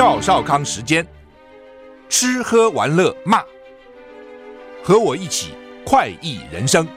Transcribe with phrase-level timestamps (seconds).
[0.00, 1.06] 赵少康时间，
[2.08, 3.42] 吃喝玩乐骂，
[4.82, 5.52] 和我一起
[5.84, 6.88] 快意人生。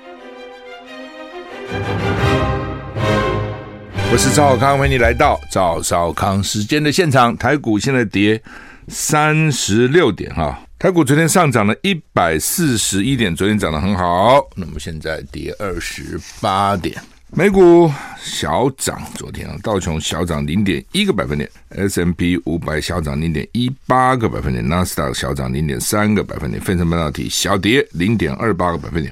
[4.09, 7.35] 我是赵少康，欢迎你来到赵少康时间的现场。
[7.35, 8.41] 台股现在跌
[8.87, 16.95] 三十六点哈，台股昨天上涨了一百四十一点，昨天涨得很好，那么现在跌二十八点。
[17.35, 29.11] 美股小涨，昨天啊，道琼小涨零点一个百分点，S&P 五百小涨零点一八个百分点，纳斯达克小涨零点三个百分点，费城半导体小跌零点二八个百分点。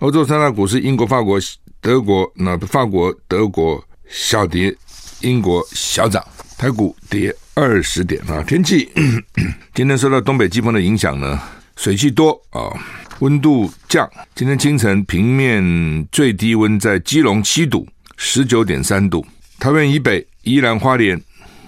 [0.00, 1.38] 欧洲三大股市，英国、法国、
[1.80, 4.76] 德国，那法国、德国小跌，
[5.20, 6.24] 英国小涨，
[6.58, 8.42] 台股跌二十点啊。
[8.42, 8.90] 天气
[9.72, 11.40] 今天受到东北季风的影响呢，
[11.76, 12.74] 水汽多啊。
[13.20, 17.86] 温度降，今天清晨平面最低温在基隆七度，
[18.18, 19.24] 十九点三度。
[19.58, 21.18] 桃园以北、宜兰花莲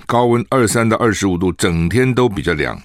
[0.05, 2.79] 高温二三到二十五度，整天都比较凉。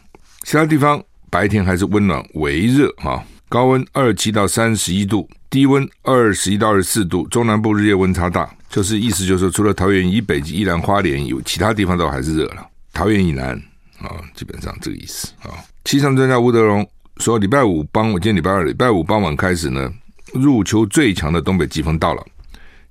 [0.43, 7.27] 其他地方白天还是温暖微热哈，高温二七到三十一度，低温二十一到二十四度。
[7.27, 12.65] 中南部日夜温差大，就是意思就是说，除了桃园以北及宜兰花莲有其他地方都还是热了。
[12.93, 13.61] 桃园以南
[13.99, 15.51] 啊，基本上这个意思啊。
[15.83, 16.87] 气象专家吴德荣。
[17.23, 19.89] 说礼拜五傍我，今天礼拜二，礼拜五傍晚开始呢，
[20.33, 22.25] 入秋最强的东北季风到了，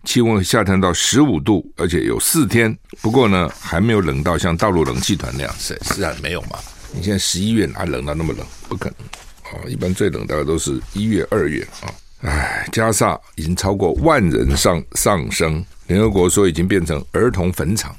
[0.05, 2.75] 气温下探到十五度，而且有四天。
[3.03, 6.59] 不过呢，还没有冷到像大陆冷气团那样，是是啊没有嘛？
[6.95, 8.47] 你现在十一月哪冷到那么冷？
[8.71, 9.69] 不可能啊！
[9.69, 11.93] 一般最冷大概都是一月、二月啊。
[12.23, 17.95] 唉，加萨已经超过万人上上升，联合国说已经变成儿童坟场。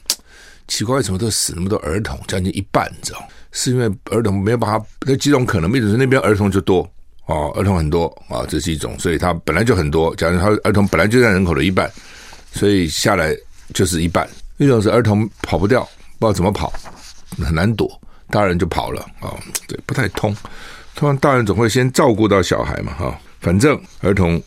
[0.68, 2.20] 奇怪，为什么都死那么多儿童？
[2.28, 3.23] 将近一半，你知道？
[3.54, 6.82] 是因为儿童没有办法，那几种可能，一种是那边儿童就多
[7.28, 10.14] 哦，儿童很多啊，这是一种，所以它本来就很多。
[10.16, 11.90] 假如他儿童本来就占人口的一半，
[12.52, 13.34] 所以下来
[13.74, 14.28] 就是一半。
[14.58, 15.88] 一种是儿童跑不掉，
[16.20, 16.74] 不知道怎么跑，
[17.44, 17.90] 很难躲，
[18.30, 19.31] 大人就跑了啊、
[19.68, 20.35] 对，不太通。
[20.96, 24.41] 通常大人总会先照顾到小孩嘛，哈、反正儿童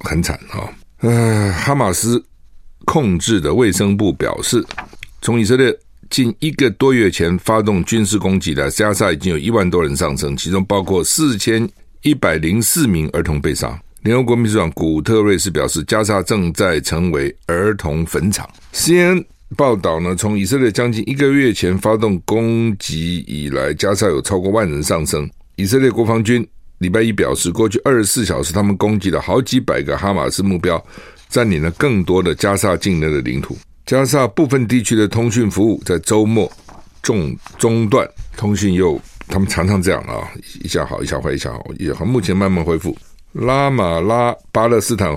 [0.00, 0.68] 很惨啊。
[1.02, 2.22] 嗯、哦，哈马斯
[2.86, 4.64] 控制的卫生部表示，
[5.20, 5.78] 从以色列。
[6.10, 11.68] 近一个多月前发动军事攻击的加沙已经有一万多人丧生，其中包括四千
[12.02, 13.80] 一百零四名儿童被杀。
[14.02, 18.48] 联合国秘书长古特瑞斯表示，加沙正在成为儿童坟场。
[18.72, 19.24] CNN
[19.56, 25.28] 报道呢，从以色列将近一个月前发动攻击以来，加沙有超过万人丧生。
[25.56, 26.46] 以色列国防军
[26.78, 30.82] 礼拜一表示，过去二十四小时，他们攻击了好几百个哈马斯目标，
[31.28, 33.58] 占领了更多的加沙境内的领土。
[33.88, 36.52] 加沙部分地区的通讯服务在周末
[37.00, 38.06] 中中断，
[38.36, 40.28] 通讯又他们常常这样啊，
[40.62, 42.04] 一下好，一下坏，一下好，一下好。
[42.04, 42.94] 目前慢慢恢复。
[43.32, 45.16] 拉马拉巴勒斯坦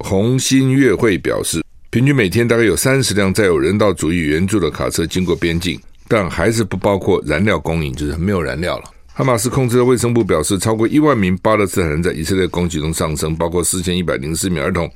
[0.00, 8.84] 红新月会表示，平均每天大概有三十辆载有人道主义援助的卡车经过边境，但还是不包括燃料供应，就是没有燃料了。
[9.16, 14.90] 哈马斯控制的卫生部表示，超过一万名巴勒斯坦人在以色列攻击中丧生，包括四千一百零四名儿童、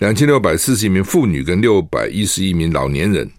[0.00, 3.30] 两千六百四十一名妇女跟六百一十一名老年人。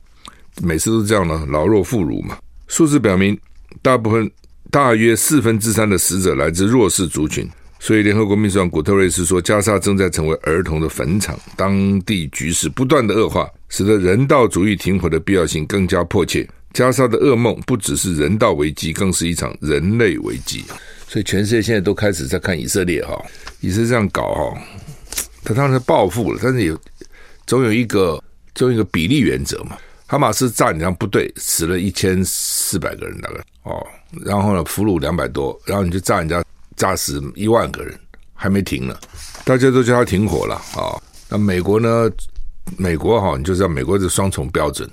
[0.64, 2.38] 每次都是这样呢，老弱妇孺嘛。
[2.68, 3.38] 数字表明，
[3.82, 4.32] 大部分
[4.70, 7.46] 大约四分之三的死者来自弱势族群。
[7.78, 16.48] 所以，联合国秘书长古特瑞斯说，加沙正在成为儿童的坟场，当地局势不断的恶化，使得人道主义停火的必要性更加迫切。
[16.74, 20.64] 加沙的噩梦不只是人道危机，更是一场人类危机。
[21.08, 23.22] 所以全世界现在都开始在看以色列哈，
[23.60, 24.62] 以色列这样搞哈，
[25.44, 26.80] 他当然是报复了，但是有
[27.46, 28.24] 总有一个
[28.56, 29.78] 总有一个比例原则嘛。
[30.08, 33.86] 哈马斯炸你这样部队死了一千四百个人大概哦，
[34.26, 36.44] 然后呢俘虏两百多，然后你就炸人家
[36.76, 37.98] 炸死一万个人，
[38.34, 38.98] 还没停呢，
[39.46, 40.96] 大家都叫他停火了啊。
[41.30, 42.10] 那美国呢？
[42.78, 44.90] 美国哈，你就知道美国是双重标准。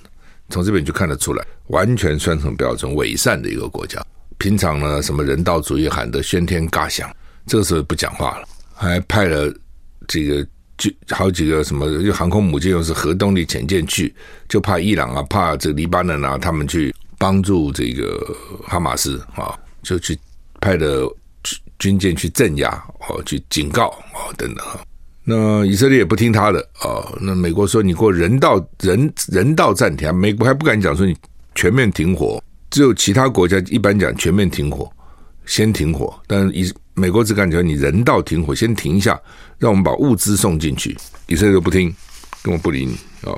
[0.50, 4.04] 从这边就看得出来，完全双重标准、伪善的一个国家。
[4.38, 7.10] 平常呢，什么人道主义喊得喧天嘎响，
[7.47, 9.53] 这个时候不讲话了，还派了
[10.06, 14.14] 这个就好几个什么航空母舰，又是核动力潜舰去，
[14.49, 20.17] 就怕伊朗啊，怕这个黎巴嫩啊，他们去帮助这个哈马斯啊，就去
[20.61, 21.02] 派的
[21.78, 22.70] 军舰去镇压
[23.08, 24.64] 哦，去警告哦等等。
[25.30, 31.14] 那以色列也不听他的啊、那美国说你过人道人人道暂停，美国还不敢讲说你
[31.54, 34.90] 全面停火，只有其他国家一般讲全面停火，
[35.44, 36.19] 先停火。
[36.26, 39.20] 但以美国只敢讲你人道停火，先停一下，
[39.58, 40.96] 让我们把物资送进去。
[41.26, 41.94] 以色列都不听，
[42.42, 42.94] 根本不理你
[43.28, 43.36] 啊、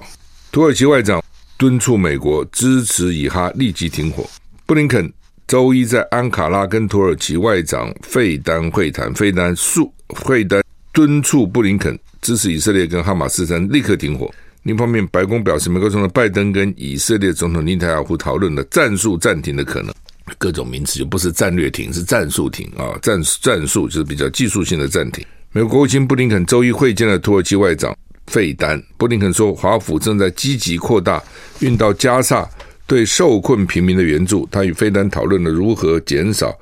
[0.52, 1.20] 土耳其外长
[1.58, 4.25] 敦促美国支持以哈立即停火。
[4.64, 5.12] 布林肯
[5.48, 10.62] 周一在安卡拉跟土耳其外长费丹会谈，费丹数会丹。
[10.92, 14.32] 敦促布林肯支持以色列跟哈马斯三立刻停火。
[14.62, 19.94] 另一方面，白宫表示，美国总统拜登跟以色列总统内塔尼亚胡讨论了战术暂停的可能，
[20.37, 25.25] 各种名词就不是战略停，是战术停啊，战战术就是比较技术性的暂停。
[25.52, 27.96] 美国国务卿布林肯周一会见了土耳其外长
[28.26, 31.22] 费丹，布林肯说，华府正在积极扩大
[31.60, 32.46] 运到加萨
[32.87, 34.46] 对受困平民的援助。
[34.52, 36.54] 他与费丹讨论了如何减少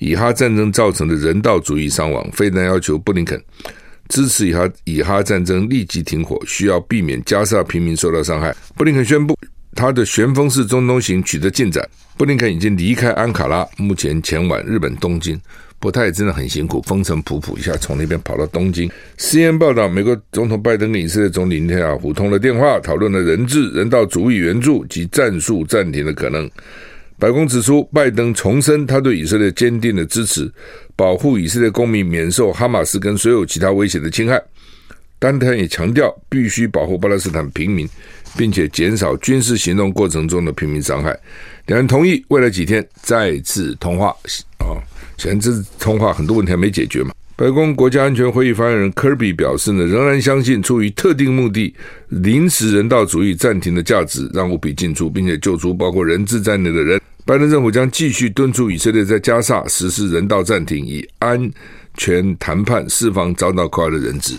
[0.00, 2.28] 以哈战争造成的人道主义伤亡。
[2.32, 3.40] 非但要求布林肯。
[4.08, 8.52] 支持以哈以哈战争立即停火，需要避免加沙平民受到伤害。
[8.74, 9.38] 布林肯宣布，
[9.76, 11.88] 他的旋风式中东行取得进展。
[12.16, 15.40] 布林肯已经离开安卡拉，目前前往日本东京。
[15.78, 18.90] 不太真的很辛苦，风尘仆仆一下从那边跑到东京。
[19.16, 26.50] CNN 报道，美国总统拜登跟以色列总理内塔尼亚胡通了电话，讨论了人质、人道主义援助及战术暂停的可能。
[27.20, 30.50] 白宫指出，拜登重申他对以色列坚定的支持，
[30.96, 34.42] 保护以色列公民免受哈马斯跟所有其他威胁的侵害。
[35.18, 37.86] 丹特也强调，必须保护巴勒斯坦平民，
[38.38, 41.14] 并且减少军事行动过程中的平民伤害。
[41.66, 44.16] 两人同意未来几天再次通话。
[44.56, 44.80] 啊，
[45.18, 47.12] 显然这次通话很多问题还没解决嘛。
[47.40, 51.74] 白宫国家安全会议发言人科比表示呢，仍然相信出于特定目的
[52.08, 57.00] 临时人道主义暂停的价值，让武皮进出，并且救出包括人质在内的人。
[57.24, 61.50] 拜登政府将继续敦促以色列在加萨实施人道暂停，以安
[61.96, 64.34] 全谈判释放遭到扣押的人质，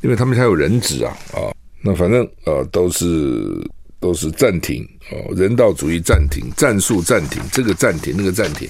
[0.00, 3.06] 因为他们还有人质啊啊，那反正呃都是
[4.00, 4.82] 都是暂停
[5.12, 8.66] 哦，人道主义暂停，战术暂停，这个暂停那个暂停，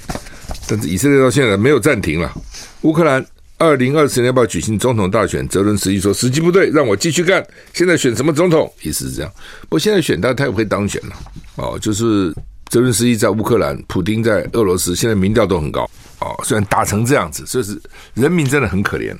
[0.66, 2.34] 但是以色列到现在没有暂停了。
[2.82, 3.24] 乌克兰
[3.58, 5.46] 二零二四年要不要举行总统大选？
[5.48, 7.44] 泽伦斯基说时机不对，让我继续干。
[7.72, 8.72] 现在选什么总统？
[8.82, 11.16] 意思是这样，不过现在选他他也会当选了
[11.56, 12.34] 哦，就是。
[12.70, 16.34] 泽伦斯基在乌克兰，普丁在俄罗斯，现在民调都很高哦。
[16.42, 17.80] 虽然打成这样子，所以是
[18.14, 19.14] 人民真的很可怜，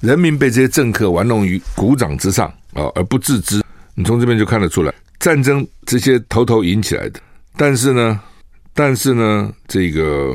[0.00, 3.62] 人民被这些政客玩弄于股掌之上啊，而不自知。
[3.96, 7.18] 你从这边就看得出来，战争这些头头引起来的，
[7.56, 8.20] 但是呢，
[8.74, 10.32] 但是呢，这个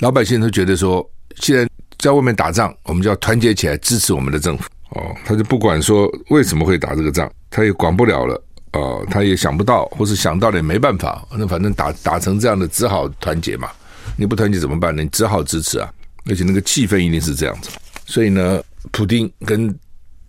[0.00, 1.66] 老百姓都觉得说，既然
[1.98, 5.14] 在外面打仗，我们就要团结起来支持我们的政府哦。
[5.24, 8.42] 他就不管说为什么会打这个仗，他也管不了了。
[8.74, 11.26] 哦，他也想不到，或是想到了也没办法。
[11.32, 13.70] 那反正打打成这样的，只好团结嘛。
[14.14, 15.02] 你不团结怎么办呢？
[15.02, 15.90] 你只好支持啊。
[16.28, 17.70] 而且那个气氛一定是这样子。
[18.04, 18.62] 所以呢，
[18.92, 19.74] 普丁跟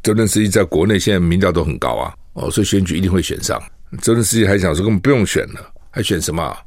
[0.01, 2.13] 泽伦斯基在国内现在民调都很高啊。
[2.33, 3.61] 哦，所以选举一定会选上。
[4.01, 6.57] 泽伦斯基还想说根本不用选了，还选什么？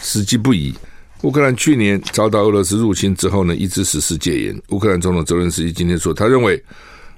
[0.00, 0.74] 时机不宜。
[1.22, 4.62] 乌克兰去年遭到俄罗斯入侵之后呢，一直实施戒严。
[4.68, 6.62] 乌克兰总统泽伦斯基今天说，他认为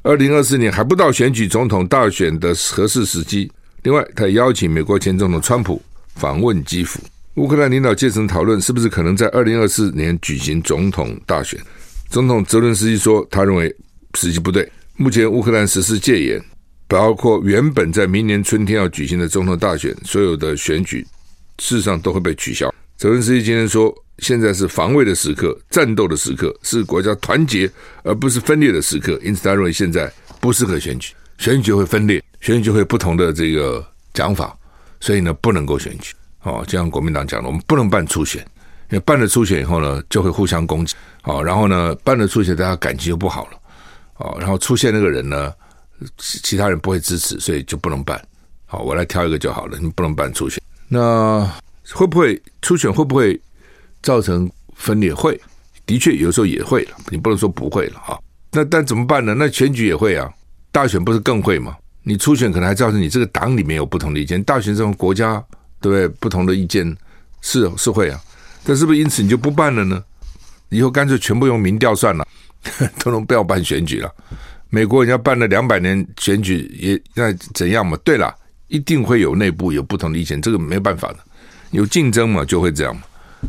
[0.02, 3.50] 二零二四年还不到选举总统大选的合适时机。
[3.82, 5.80] 另外，他也邀请美国前总统川普
[6.14, 6.98] 访问基辅。
[7.34, 11.60] 乌克兰领导阶层讨论是不是可能在二零二四年举行总统大选。
[12.08, 13.74] 总统泽伦斯基说，他认为
[14.14, 14.66] 时机不对。
[14.96, 16.42] 目前乌克兰实施戒严，
[16.88, 21.06] 包括原本在明年春天要举行的总统大选，所有的选举
[21.58, 22.74] 事实上都会被取消。
[23.00, 27.66] 泽伦斯基今天说，现在是防卫的时刻，战斗的时刻，是国家团结
[28.02, 29.18] 而不是分裂的时刻。
[29.22, 32.22] 因此，他认为现在不适合选举，选举就会分裂。
[32.42, 33.82] 选举就会不同的这个
[34.12, 34.54] 讲法，
[35.00, 36.12] 所以呢，不能够选举
[36.42, 36.62] 哦。
[36.66, 38.42] 就像国民党讲的，我们不能办初选，
[38.90, 41.42] 因为办了初选以后呢，就会互相攻击哦。
[41.42, 43.58] 然后呢，办了初选，大家感情就不好了
[44.18, 44.36] 哦。
[44.38, 45.50] 然后出现那个人呢，
[46.18, 48.22] 其其他人不会支持，所以就不能办。
[48.66, 50.62] 好，我来挑一个就好了，你不能办初选。
[50.86, 51.50] 那
[51.92, 53.40] 会不会初选会不会
[54.02, 55.12] 造成分裂？
[55.12, 55.38] 会，
[55.86, 56.96] 的确有时候也会了。
[57.08, 58.18] 你不能说不会了啊。
[58.52, 59.34] 那但怎么办呢？
[59.34, 60.28] 那选举也会啊，
[60.72, 61.76] 大选不是更会吗？
[62.02, 65.42] 你初选可能还造成你这个党里面有不同的意见，大选这种国家
[65.80, 66.08] 对不对？
[66.18, 66.96] 不同的意见
[67.42, 68.20] 是是会啊，
[68.64, 70.02] 但是不是因此你就不办了呢？
[70.70, 72.26] 以后干脆全部用民调算了，
[73.02, 74.10] 都能不要办选举了。
[74.68, 77.96] 美国人家办了两百年选举也那怎样嘛？
[78.04, 78.34] 对了，
[78.68, 81.18] 一定会有内部有不同的意见，这个没办法的，
[81.70, 83.02] 有竞争嘛就会这样嘛。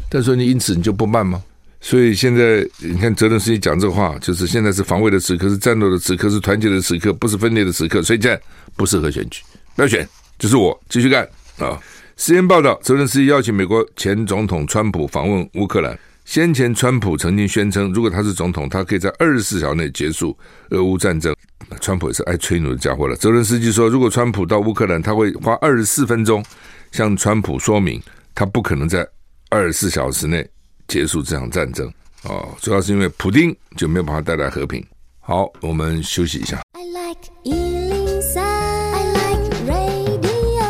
[0.09, 1.41] 但是你因此你就不慢吗？
[1.79, 8.03] 所以现在你看，泽伦斯基讲这话，就是现在是防卫的时刻，是战斗的时刻，是团结的时刻，不是分裂的时刻。
[8.03, 8.39] 所以现在
[8.75, 9.41] 不适合选举，
[9.75, 11.79] 不要选，就是我继续干啊。
[12.17, 15.97] 时间报道，泽伦斯基邀请美国前总统川普访问乌克兰。
[16.23, 20.37] 先前川普曾经宣称，如果他是总统，他可以在二十四小时内结束
[20.69, 21.35] 俄乌战争。
[21.81, 23.15] 川普也是爱吹牛的家伙了。
[23.15, 26.45] 泽伦斯基说，如果川普到乌克兰，他会花二十四分钟
[26.91, 28.01] 向川普说明，
[28.35, 29.07] 他不可能在
[29.49, 30.47] 二十四小时内。
[30.87, 31.89] 结束这场战争
[32.23, 34.85] 哦，主要是因为普丁就没有办法带来和平。
[35.21, 36.61] 好，我们休息一下。
[36.73, 40.67] I like 103, I like radio。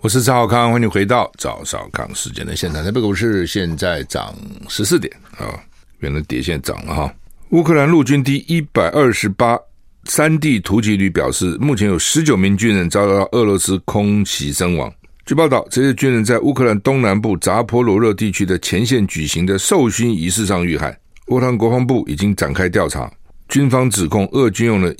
[0.00, 2.82] 我是赵少康，欢迎回到赵少康时间的现场。
[2.82, 4.34] 台北股市现在涨
[4.70, 5.60] 十四点啊，
[5.98, 7.14] 原来跌现在涨了哈。
[7.50, 9.58] 乌克兰陆军第一百二十八
[10.04, 14.90] 山地突击旅表示，目前有十九名军人遭到俄罗斯空袭身亡。
[15.26, 20.96] 据报道，这些军人在乌克兰东南部扎波罗热地区的前线举行的授勋仪式上遇害。
[21.26, 23.10] 乌克兰国防部已经展开调查，
[23.48, 24.94] 军方指控俄军用了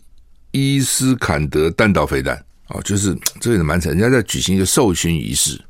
[0.51, 2.37] 伊斯坎德弹道飞弹。
[2.71, 5.61] 哦，就是这个人蛮惨，人家在举行一个授勋仪式，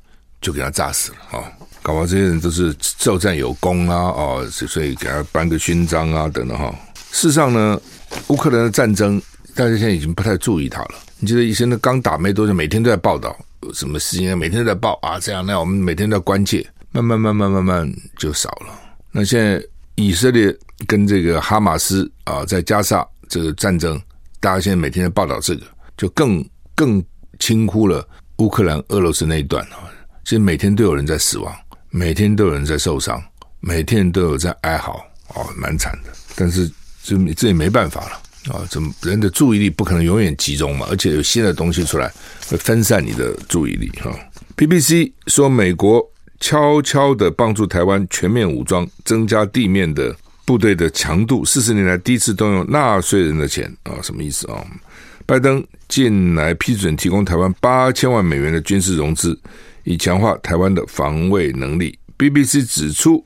[0.40, 1.44] 就给他炸死了哦！
[1.82, 6.74] 搞不好这些人都是作战有功啊，哦，所以给他颁个勋章啊，等等哈。
[7.12, 7.78] 事实上呢，
[8.28, 9.20] 乌克兰的战争，
[9.54, 10.94] 大家现在已经不太注意它了。
[11.18, 13.36] 你记得以前的刚打没多久，每天都在报道
[13.72, 18.72] 什么事情，每天都在报啊，这样那样，我们每天都在关切，慢慢慢慢慢慢就少了。
[19.10, 19.62] 那现在
[19.94, 20.56] 以色列
[20.86, 24.00] 跟这个哈马斯啊，在加沙这个战争，
[24.40, 25.62] 大家现在每天在报道这个，
[25.96, 26.44] 就更。
[26.76, 27.02] 更
[27.38, 28.06] 轻忽了
[28.36, 29.88] 乌克兰、俄罗斯那一段啊！
[30.24, 31.50] 其实每天都有人在死亡，
[31.88, 33.18] 每天都有人在受伤，
[33.60, 36.12] 每天都有在哀嚎啊，蛮惨的。
[36.34, 36.70] 但是
[37.02, 38.20] 这这也没办法了
[38.50, 38.64] 啊！
[38.70, 40.86] 怎么人的注意力不可能永远集中嘛？
[40.90, 42.12] 而且有新的东西出来，
[42.48, 44.10] 会分散你的注意力哈。
[44.56, 46.02] BBC 说，美国
[46.40, 53.98] 悄悄的帮助台湾全面武装，增加地面的部队的强度，四十年来第一次动用纳税人的钱啊！
[54.02, 54.64] 什么意思啊？
[55.24, 59.36] 拜登近来批准提供台湾八千万美元的军事融资，
[59.82, 61.98] 以强化台湾的防卫能力。
[62.16, 63.24] BBC 指出，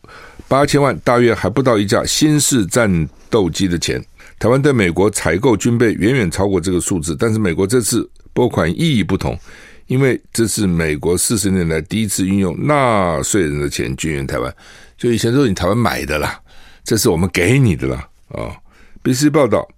[0.49, 4.03] 八千万大约还不到一架新式战斗机的钱。
[4.41, 9.39] 台湾对美国采购军备远远超过这个数字，但是美国这次拨款意义不同，
[9.87, 14.53] 因为这是美国四十年来第一次运用纳税人的钱军援台湾。
[14.97, 16.41] 就以前都是你台湾买的啦，
[16.83, 18.09] 这是我们给你的啦。
[18.31, 18.57] 啊
[19.05, 19.69] ，BBC 报道。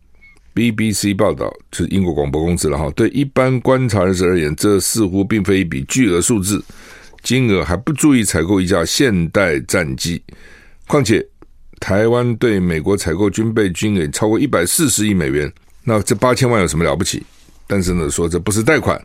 [0.54, 2.90] BBC 报道，是英国广播公司了哈。
[2.94, 6.62] 对一般观察人士而言，这似乎并非一笔巨额数字，
[7.22, 10.22] 金额还不足以采购一架现代战机。
[10.86, 11.26] 况且，
[11.82, 17.20] 台湾对美国采购军备军给超过一百四十亿美元，那这八千万有什么了不起？
[17.66, 19.04] 但是呢，说这不是贷款，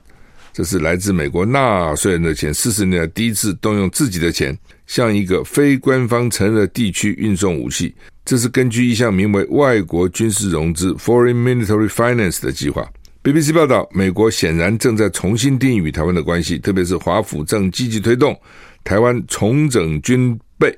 [0.53, 4.55] 这是来自美国纳税人的钱，四十年来第一次动用自己的钱，
[4.85, 7.91] 向一个非官方承认的地区运送武器。
[8.23, 12.87] 这是根据一项名为“外国军事融资 ”（Foreign Military Finance） 的计划。
[13.23, 18.39] BBC 报道，美国显然正在重新定义与台湾的关系，特别是华府正积极推动
[18.83, 20.77] 台湾重整军备，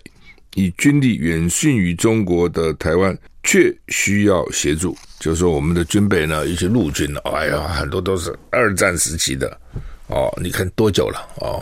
[0.56, 4.98] 以军力远逊于中国的台湾却需要协助。
[5.20, 9.60] 就是说，我们的军备呢，一些陆军，哎呀，很多都是二战时期的
[10.08, 11.62] 哦，你看多久了哦，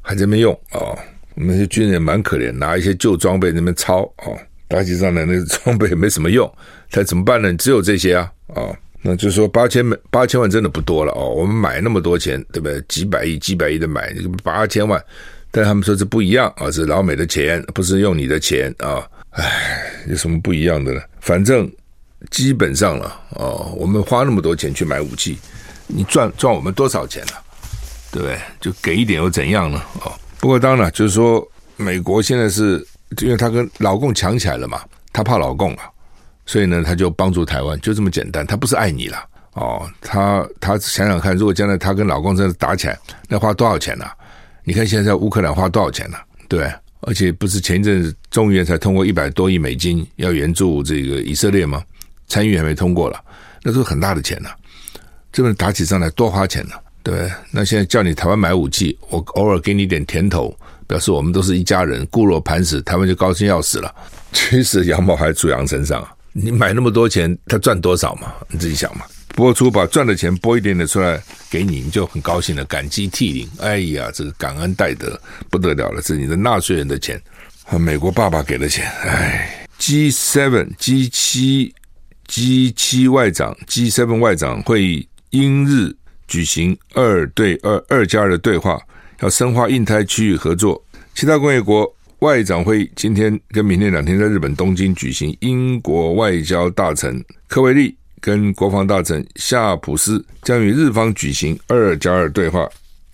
[0.00, 0.96] 还在没用哦。
[1.34, 4.38] 我们这些军人蛮可怜，拿一些旧装备那边抄哦。
[4.68, 6.50] 打起仗来，那个装备没什么用，
[6.90, 7.52] 他怎么办呢？
[7.54, 11.28] 只有这些啊，哦，那就是说八千八千万真的不多了哦。
[11.28, 12.80] 我们买那么多钱，对不对？
[12.88, 15.02] 几百亿、几百亿的买八千万，
[15.52, 19.06] 但他们说这不一样啊，是老美的钱，不是用你的钱啊。
[19.30, 21.00] 唉，有什么不一样的呢？
[21.20, 21.70] 反正
[22.30, 25.38] 基本上了哦，我们花那么多钱去买武器，
[25.86, 27.32] 你赚赚我们多少钱呢？
[28.10, 28.38] 对不对？
[28.60, 29.80] 就给一点又怎样呢？
[30.04, 32.84] 哦，不过当然就是说，美国现在是。
[33.20, 34.80] 因为他跟老共抢起来了嘛，
[35.12, 35.84] 他怕老共啊，
[36.46, 38.46] 所以呢，他就帮助台湾，就这么简单。
[38.46, 44.06] 他不是爱你了哦，他他想想看，如果将来他跟老共真的打起来，那花多少钱呢？
[44.64, 46.16] 你看现在在乌克兰花多少钱呢？
[46.48, 51.82] 对，而且不是前一阵子众议院才通过一百多亿美金要援助这个以色列吗？
[52.28, 53.20] 参议还没通过了，
[53.62, 54.50] 那都是很大的钱呐。
[55.32, 57.30] 这边打起仗来多花钱呢，对。
[57.50, 60.54] 那现在叫你台湾买武器，我偶尔给你点甜头。
[60.84, 63.94] 表示我们都是一家人，固若磐石，台湾就高兴要死了。
[64.32, 66.06] 其实羊毛还在猪羊身上！
[66.34, 68.34] 你买那么多钱，他赚多少嘛？
[68.48, 69.06] 你自己想嘛。
[69.34, 73.48] 播出把赚的钱拨一点点出来给你，你就很高兴了，感激涕零。
[73.58, 75.20] 哎呀，这个感恩戴德
[75.50, 77.20] 不得了了，是你的纳税人的钱
[77.64, 78.86] 和美国爸爸给的钱。
[79.02, 81.72] 哎，G7、G7、
[82.28, 85.94] G7 外长、G7 外长会议英日
[86.28, 88.80] 举行二对二、二加二的对话。
[89.20, 90.84] 要深化印太区域合作，
[91.14, 95.36] 其他工业国外长会议今天跟明天两天在日本东京举行。
[95.38, 102.68] 英国外交大臣科维利跟国防大臣夏普斯将与日方举行二加二对话，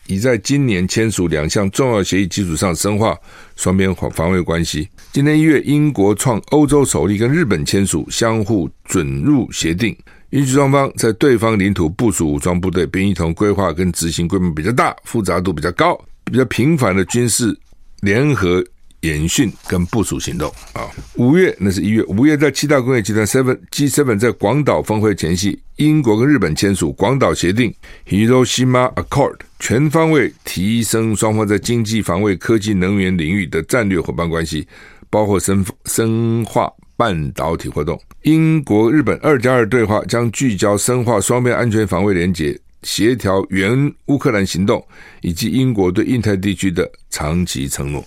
[0.07, 3.17] 已在今年签署两项重要协议基础上深化
[3.57, 4.87] 双边防防卫关系。
[5.11, 9.97] 今年一月，英国创欧洲首例跟日本签署相互准入协定，
[10.31, 17.59] 允许双方在对方领土部署武装部队，并一同规划跟执行规模比较大、复杂度比较高、比较频繁的军事
[18.03, 18.63] 联合
[19.01, 20.89] 演训跟部署行动啊。
[21.15, 27.75] 五月那是一月，五月在七大工业集团 Seven G Seven 在广岛峰会前夕，英国跟日本签署广岛协定
[28.07, 34.67] （Hiroshima Accord），全方位提升双方在经济、防卫、科技、能源领域的战略伙伴关系，
[35.09, 36.73] 包括深深化。
[36.99, 37.97] 半导体活动。
[38.23, 44.85] 英国日本二加二对话将聚焦深化双边安全防卫连结，协调援乌克兰行动，
[45.21, 48.05] 以及英国对印太地区的长期承诺。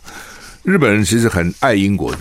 [0.63, 2.19] 日本人其实很爱英国的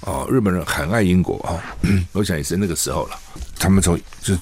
[0.00, 1.60] 哦，日本人很爱英国啊、
[2.12, 3.18] 我想也是那个时候了。
[3.58, 4.34] 他们从就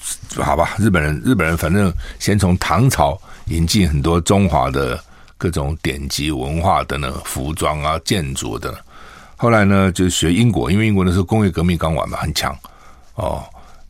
[0.43, 5.01] 好吧，日本人日本人反正先从唐朝引进很多中华的
[5.37, 8.77] 各种典籍文化的呢，服装啊、建筑的。
[9.37, 12.55] 后来呢，就学英国，因为英国那时候工业革命刚完嘛，很强
[13.15, 13.43] 哦。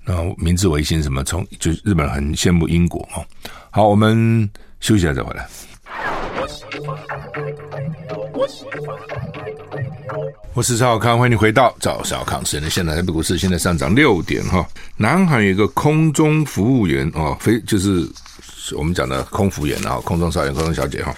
[0.03, 3.25] 然后明治维新什么，从就日本人很羡慕英国哦。
[3.71, 4.49] 好，我们
[4.79, 5.47] 休息一下再回来。
[10.53, 12.95] 我是赵小康，欢迎你回到赵少康时间现在。
[12.95, 14.65] 台北股市现在上涨六点哈。
[14.95, 18.07] 南韩有一个空中服务员哦，非就是
[18.77, 21.13] 我们讲的空服员啊，空中少爷、空中小姐哈，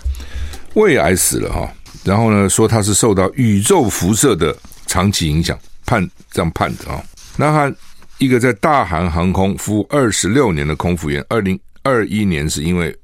[0.75, 1.69] 胃癌死了哈。
[2.03, 4.55] 然后呢，说他是受到宇宙辐射的
[4.85, 7.03] 长期影响，判这样判的啊。
[7.35, 7.75] 南韩
[8.17, 12.95] 一个在大韩航空服务二十六年的空服员，二零二一年是因为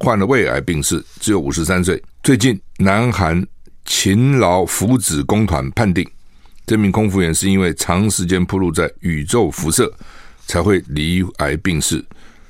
[0.00, 2.02] 患了胃癌病逝，只有五十三岁。
[2.22, 3.44] 最近南韩。
[3.86, 6.08] 勤劳福祉工团判定，
[6.66, 9.92] 这名空服员是因为长时间暴露在宇宙辐射，
[10.46, 12.02] 才会罹癌病逝，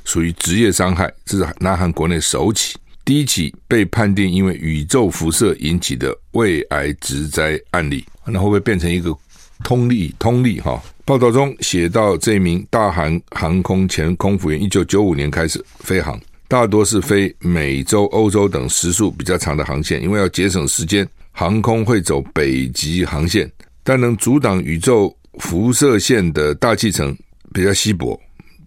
[0.05, 1.13] 属于职业伤害。
[1.25, 8.07] 这是南韩国内首起、第一起被判定因为宇宙辐射引起的胃癌职灾案例。
[8.25, 9.13] 那会不会变成一个
[9.65, 10.15] 通例？
[10.21, 10.81] 通例哈？
[11.05, 16.17] 报道中写到，这名大韩航空前空服员，一九九五年开始飞航，
[16.55, 21.05] 大多是飞美洲、欧洲等时速比较长的航线，因为要节省时间。
[21.33, 23.51] 航空会走北极航线，
[23.83, 27.13] 但能阻挡宇宙辐射线的大气层
[27.53, 28.17] 比较稀薄，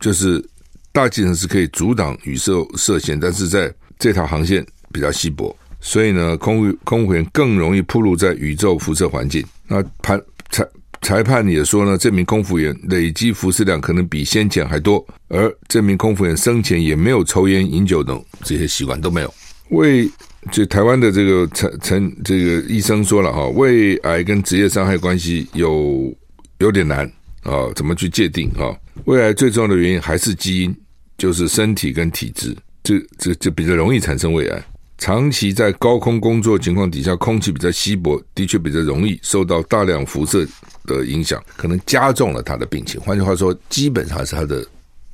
[0.02, 0.46] 就是
[0.92, 9.42] 大气层是可以阻挡宇宙射线，但是在这条航线比较稀薄，所以呢，空空服员更容易暴露在宇宙辐射环境。
[9.66, 10.62] 那盘才
[11.08, 19.34] 裁判也说呢，这名空服员累积辐射量可能比先前还多，而这名空服员生前也没有抽烟饮酒等这些习惯都没有。
[19.70, 20.12] 为
[20.52, 26.14] 就台湾的这个陈陈这个医生说了哈，胃癌跟职业伤害关系有
[26.60, 27.10] 有点难
[27.44, 28.76] 啊，怎么去界定啊？
[29.06, 30.76] 胃癌最重要的原因还是基因，
[31.18, 34.62] 就是身体跟体质，这这就比较容易产生胃癌。
[34.98, 40.46] 长期在高空工作情况底下，空气比较稀薄，的确比较容易受到大量辐射
[40.88, 43.00] 的影响，可能加重了他的病情。
[43.00, 44.66] 换句话说，基本上是他的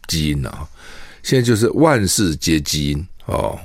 [0.07, 0.65] 基因啊。
[1.23, 3.59] 现在就是万事皆基因哦。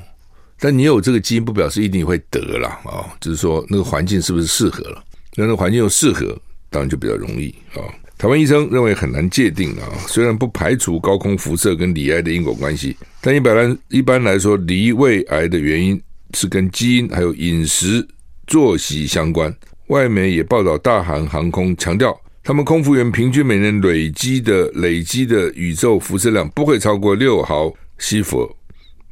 [0.61, 3.07] 但你有这个基因，不表示一定会得了啊、哦！
[3.21, 5.05] 就是说，那个环境是不是适合了？
[5.37, 6.37] 那那个环境又适合，
[6.69, 7.85] 当然就比较容易啊、哦。
[8.17, 9.87] 台湾医生认为很难界定啊。
[10.09, 16.01] 虽然不排除高空辐射跟罹癌的因果关系，但一般来一般来说，罹胃癌的原因
[16.35, 18.05] 是跟基因还有饮食
[18.49, 19.55] 作息相关。
[19.89, 28.51] 外媒也报道，大韩航空强调，他们空服员平均每年累积的累积的宇宙辐射量不会超过六毫西弗，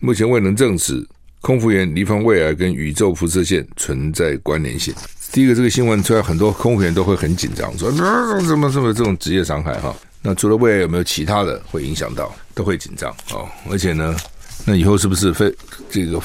[0.01, 1.07] 目前未能证实。
[1.43, 4.93] 空服员罹患胃癌跟宇宙辐射线存在关联性。
[5.31, 9.95] 第一个，这个新闻出来，很多空服员都会很紧张，说那什么什么这种职业伤害哈。
[10.23, 12.35] 那除了胃癌，有没有其他的会影响到？
[12.53, 13.49] 都会紧张哦。
[13.71, 14.17] 而且呢，
[14.65, 15.55] 那以后是不是飞
[15.89, 16.21] 这个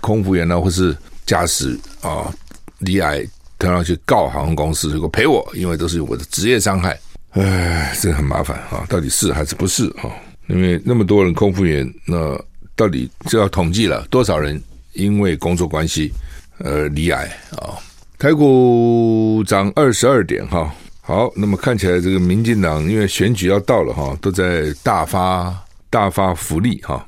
[0.00, 2.32] 空服员呢，或是驾驶啊，
[2.78, 3.24] 罹癌，
[3.60, 6.98] 他要去告航空公司，如果赔我，因为都是我的职业伤害。
[7.30, 10.10] 哎，这很麻烦啊，到底是还是不是啊？
[10.48, 12.36] 因为那么多人空服员那。
[12.76, 14.58] 到底就要统计了多少人
[14.94, 16.10] 因为工作关系
[16.56, 17.76] 呃罹癌啊？
[18.18, 20.74] 台股涨二十二点哈。
[21.02, 25.54] 好，那么看起来这个民进党因为选举要到了哈，都在大发
[25.90, 27.06] 大发福利哈。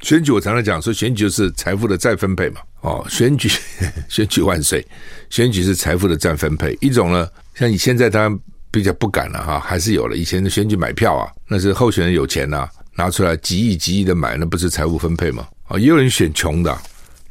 [0.00, 2.62] 选举我常常讲说，选举就是财富的再分配嘛。
[2.82, 3.50] 哦，选举
[4.08, 4.86] 选举万岁，
[5.30, 6.76] 选举是财富的再分配。
[6.80, 8.30] 一种呢，像你现在他
[8.70, 12.70] 比较不敢了哈，还是有了以前的选举买票啊，那是候选人有钱呐、啊。
[12.94, 15.48] 拿出来几亿几亿的买，那不是财务分配吗？
[15.66, 16.78] 啊，也有人选穷的。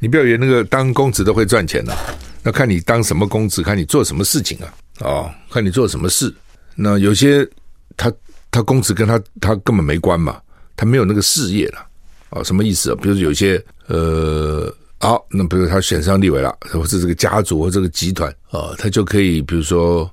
[0.00, 1.96] 你不要以为那个当公职都会赚钱的，
[2.42, 4.74] 那看你当什么公职，看你做什么事情啊。
[4.98, 6.34] 哦，看你做什么事。
[6.74, 7.48] 那有些
[7.96, 8.12] 他
[8.50, 10.40] 他公职跟他他根本没关嘛，
[10.74, 11.86] 他没有那个事业了。
[12.30, 12.98] 啊，什么意思啊？
[13.00, 14.68] 比如有些呃，
[15.02, 20.08] 好，那比如他选上立委了，或是这个家族或这个集团啊，他就可以比如说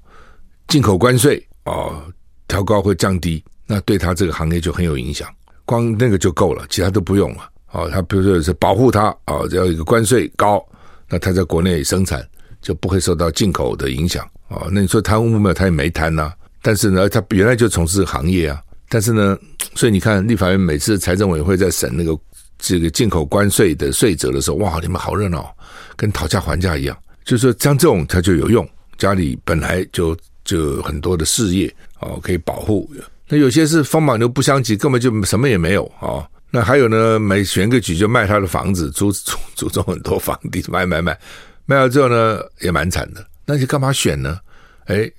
[0.67, 2.03] 进口关税啊，
[2.47, 5.29] 调高或降低，那对他这个行业就很有影响。
[5.63, 7.47] 光那个就够了，其他都不用了。
[7.71, 10.59] 哦，他比如说是保护他，哦，只要一个关税高，
[11.07, 12.27] 那他在国内生产
[12.59, 14.27] 就不会受到进口的影响。
[14.47, 15.53] 哦，那你说贪污没有？
[15.53, 16.33] 他也没贪呐。
[16.63, 18.59] 但是呢，他原来就从事行业啊。
[18.89, 19.37] 但是呢，
[19.75, 22.17] 所以你看，立法院每次财政委员会在审那个
[22.59, 25.55] 这个进口关税的税则的时候，哇，你们好热闹，
[25.95, 26.95] 跟讨价还价一样。
[27.23, 28.67] 就是说，像这种他就有用，
[28.97, 32.89] 家里本来就就很多的事业哦可以保护。
[33.27, 36.27] 那有些是风马牛不相及，根本就什么也没有啊、哦。
[36.51, 41.17] 那还有呢，每选个举就卖他的房子，租 租租种很多房地，卖卖卖，
[41.65, 43.25] 卖了之后呢也蛮惨的。
[43.45, 44.39] 那你干嘛选呢？
[44.85, 45.09] 哎，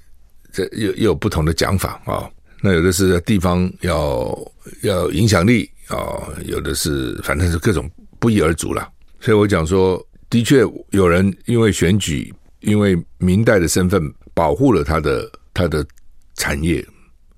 [0.53, 2.31] 这又又有不同的讲法啊、哦。
[2.61, 4.37] 那有的是地方要
[4.83, 8.89] 要影响力、哦，有的是反正是各种不一而足了。
[9.21, 15.85] 所以我讲说，的确有人因为选举，因为明代的身份保护了他的他的
[16.35, 16.85] 产业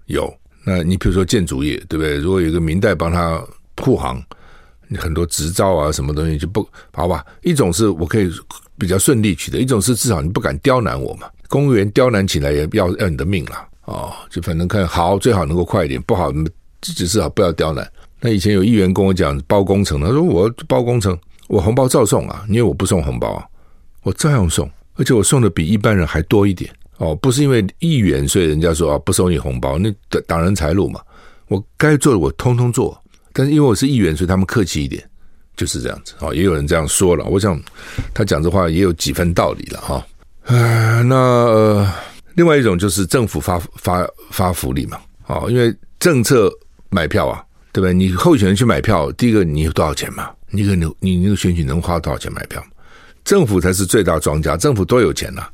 [0.06, 0.32] 有。
[0.64, 2.18] 那你比如说建筑业，对不对？
[2.18, 3.44] 如果有个明代帮他
[3.78, 4.22] 护航，
[4.86, 7.26] 你很多执照啊，什么东西就不好吧？
[7.42, 8.30] 一种是我可以
[8.78, 11.28] 比较顺利取得，一种是至少你不敢刁难我嘛。
[11.48, 14.12] 公务员刁难起来也要要你的命了哦。
[14.30, 16.32] 就反正看好，最好能够快一点，不好
[16.80, 17.90] 至少不要刁难。
[18.24, 23.44] 那以前有议员跟我讲包工程，他说我包工程，我红包照送啊，因为我不送红包啊，
[24.04, 26.72] 我照样送，而且我送的比一般人还多一点。
[26.98, 31.00] 哦，不是因为议员，所以人家说啊，不收你红包，那挡挡人财路嘛。
[31.48, 32.96] 我该做的我通通做，
[33.32, 35.02] 但是因为我是议员，所以他们客气一点，
[35.56, 36.14] 就是这样子。
[36.20, 37.60] 哦，也有人这样说了，我想
[38.14, 40.06] 他讲这话也有几分道理了哈。
[40.44, 41.92] 啊，那呃，
[42.34, 44.96] 另外一种就是政府发发发福利嘛。
[45.26, 46.48] 哦，因为政策
[46.88, 47.94] 买票啊，对不对？
[47.94, 50.30] 你候选人去买票，第一个你有多少钱嘛？
[50.50, 52.62] 你个你你那个选举能花多少钱买票？
[53.24, 55.46] 政府才是最大庄家，政府多有钱呐、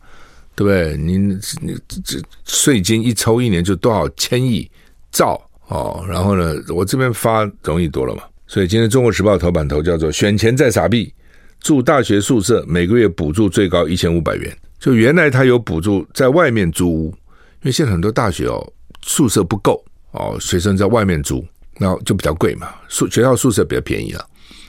[0.57, 0.97] 对不对？
[0.97, 4.69] 你你这税金一抽一年就多少千亿
[5.13, 8.23] 兆哦，然后呢，我这边发容易多了嘛。
[8.47, 11.13] 所以今天《中国时报》头版头叫做“选钱再撒币”，
[11.61, 14.57] 住大学宿舍每个月补助最高一千五百元。
[14.81, 21.45] 就原来他有补助在外面租屋，因为现在很多大学哦宿舍不够哦，学生在外面租，
[21.79, 22.69] 那就比较贵嘛。
[22.89, 24.27] 宿学校宿舍比较便宜了，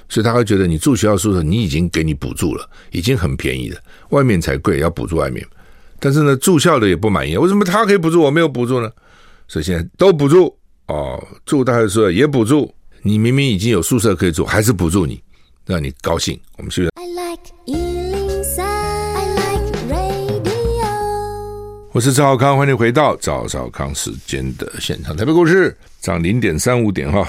[0.08, 5.46] 所以他会觉得你住学校宿舍，你已经给你补助了，已经很便宜了，外面才贵，要补助外面。
[6.00, 8.90] 但是呢，住校的也不满意，为什么他可以补助，我没有补助呢？
[9.48, 10.56] 所以现在都补助
[10.88, 15.22] 哦，住大学宿舍也补助，你明明已经有宿舍可以住，还是补助你，
[15.66, 16.40] 让你高兴。
[16.58, 16.88] 我们去。
[16.96, 17.52] I like
[22.00, 25.14] 我是赵少康，欢迎回到赵少康时间的现场。
[25.18, 27.28] 台北股市涨零点三五点哈，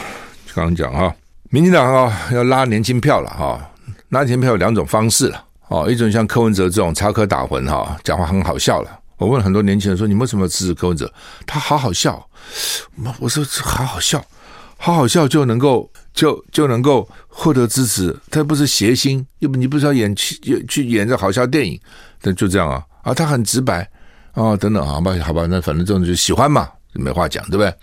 [0.54, 1.12] 刚刚讲哈，
[1.48, 3.68] 民进党啊要拉年轻票了哈，
[4.10, 5.44] 拉年轻票有两种方式了。
[5.70, 9.00] 哦，一种像柯文哲这种插科打诨哈，讲话很好笑了。
[9.16, 11.12] 我问很多年轻人说：“你们为什么支持柯文哲？”
[11.44, 12.24] 他好好笑。
[13.18, 14.24] 我说：“好好笑，
[14.76, 18.16] 好好笑就能够就就能够获得支持。
[18.30, 21.76] 他不是谐星，又不你不是要演去去演这好笑电影？
[22.22, 23.12] 那就这样啊啊！
[23.12, 23.90] 他很直白
[24.32, 27.74] 啊，等等，好吧，好吧，那反正这种就喜欢嘛，没话讲，对不对？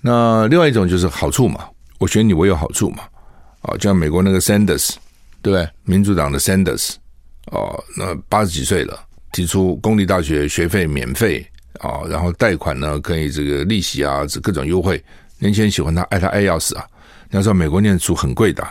[0.00, 3.02] 那另外一种就是好处嘛，我选你，我有好处嘛。
[3.62, 4.94] 啊，就像美国那个 Sanders。
[5.42, 5.66] 对不对？
[5.84, 6.96] 民主党的 Sanders
[7.46, 9.00] 哦，那八十几岁了，
[9.32, 11.42] 提出公立大学学费免费
[11.78, 15.02] 啊、然后贷款呢可以这个利息啊，这各种优惠，
[15.38, 16.84] 年轻人喜欢他，爱他爱要死啊！
[17.30, 18.62] 你要知道美国念书很贵的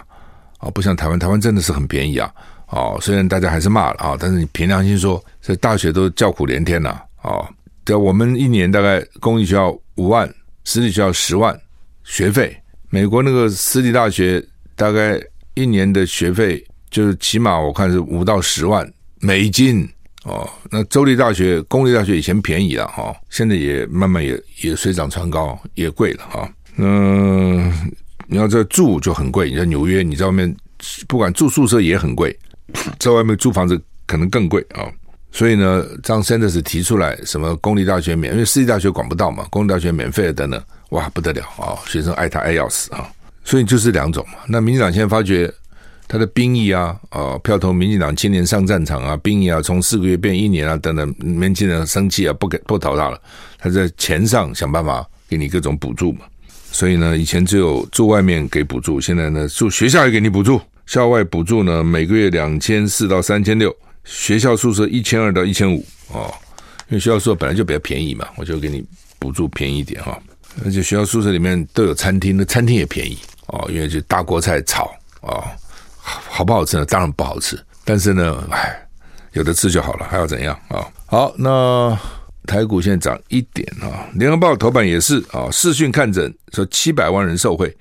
[0.59, 2.31] 啊、不像台湾，台湾真的是很便宜啊！
[2.69, 6.89] 哦，虽然大家还是骂了啊，但是你凭良心说，这大学都叫苦连天了
[7.21, 7.31] 啊！
[7.31, 7.47] 哦，
[7.83, 11.59] 对，我们一年大概公立学校五万，私立学校十万
[12.03, 12.55] 学费，
[12.89, 14.43] 美国那个私立大学
[14.75, 15.21] 大概。
[15.55, 19.85] 一年的学费就是起码我看是五到十万美金
[20.23, 20.49] 哦。
[20.71, 26.49] 那州立大学、公立大学以前便宜了哈，现在也慢慢也也水涨船高，也贵了哈。
[26.77, 27.91] 嗯，
[28.25, 30.55] 你要在住就很贵，你在纽约，你在外面
[31.09, 32.33] 不管住宿舍也很贵，
[32.99, 34.85] 在外面租房子可能更贵啊。
[35.31, 43.07] 所以呢，张 Sanders 提出来什么公立大学免，因为私立大学管不到嘛，公立大学免费的等等，哇不得了啊，学生爱他爱要死啊。
[43.43, 44.39] 所以就是两种嘛。
[44.47, 45.51] 那民进党现在发觉
[46.07, 53.21] 他的兵役啊，啊，票投民进党青年上战场啊，兵役啊，从四个月变一年啊，等等，年轻人生气啊，不给不投他了。
[53.59, 56.21] 他在钱上想办法给你各种补助嘛。
[56.71, 60.59] 所以呢，以前只有住外面给补助，现在呢，住学校也给你补助。
[60.89, 63.71] 校外补助呢，每个月两千四到三千六，
[64.05, 66.33] 学校宿舍一千二到一千五哦。
[66.87, 68.83] 因为学校宿舍本来就比较便宜嘛，我就给你
[69.19, 70.19] 补助便宜一点哈。
[70.65, 73.15] 而且学校宿舍里面都有餐厅，那餐厅也便宜。
[73.49, 75.43] 哦，因为就大锅菜炒哦，
[75.99, 76.83] 好不好吃呢？
[76.85, 78.75] 当然不好吃，但是呢，哎，
[79.33, 80.87] 有的吃就好了，还要怎样啊、哦？
[81.05, 81.95] 好，那
[82.47, 87.71] 台股现在涨一点啊，《联合报》头版也是啊，视讯看诊说七百万人受惠，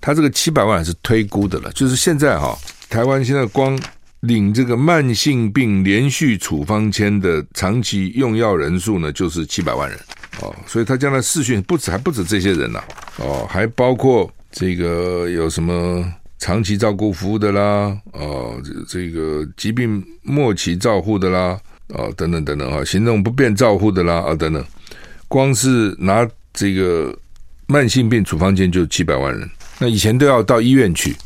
[0.00, 2.56] 他这个七百万是推估的了，就是现在哈、
[2.88, 3.78] 台湾现在光
[4.20, 9.98] 领这个慢性病连续处方签的长期用药人数呢，就是七百万人
[10.40, 12.82] 哦，所以他将来试训不止还不止这些人呐、
[13.18, 14.30] 哦，还包括。
[14.58, 16.02] 这个有什么
[16.38, 17.94] 长期照顾服务的啦？
[18.12, 24.64] 哦，这个疾病末期照护的啦，啊，等等等等啊，行动不便照护的啦啊，等等，
[25.28, 27.14] 光是拿这个
[27.66, 29.46] 慢性病处方箋就七百万人，
[29.78, 31.16] 那以前都要到医院去，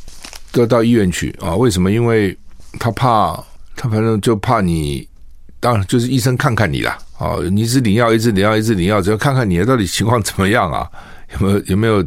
[0.51, 1.55] 都要到医院去啊？
[1.55, 1.91] 为什么？
[1.91, 2.37] 因为
[2.79, 3.41] 他怕，
[3.75, 5.07] 他反正就怕你，
[5.59, 10.89] 当然就是医生看看你啦，啊，你一直领药，一直领药，一直领药，只要看看你到底情况怎么样啊，
[11.33, 11.97] 有没有有没有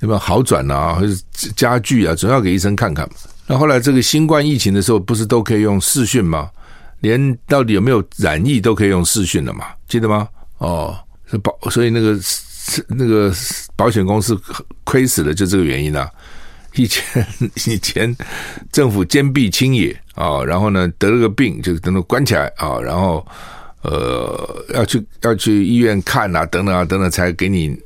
[0.00, 1.12] 有没有好转啊，或者
[1.54, 3.08] 加剧啊，总要给医生看看。
[3.46, 6.50] 那后来这个新冠疫情的时候，不是都可以用视讯吗？
[7.00, 9.66] 连到底有没有染疫都可以用视讯了嘛？
[9.88, 10.28] 记得吗？
[10.58, 10.96] 哦，
[11.30, 12.18] 是保，所以那个
[12.62, 13.32] 是那个
[13.74, 14.38] 保险公司
[14.84, 16.08] 亏死了，就这个原因啊。
[16.74, 17.26] 以前
[17.66, 18.14] 以前
[18.70, 23.26] 政府坚壁清野啊，然后呢得了个病就等等关起来啊，然后
[23.82, 27.76] 呃要去要去医院看啊，等等啊等等才给你